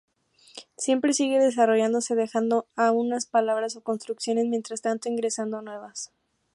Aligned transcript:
Siempre 0.77 1.13
sigue 1.13 1.37
desarrollándose, 1.37 2.15
dejando 2.15 2.67
a 2.75 2.91
unas 2.91 3.27
palabras 3.27 3.75
o 3.75 3.83
construcciones 3.83 4.47
mientras 4.47 4.81
tanto 4.81 5.09
ingresando 5.09 5.61
nuevas. 5.61 6.11